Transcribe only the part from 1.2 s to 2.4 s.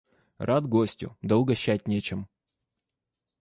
да угощать нечем.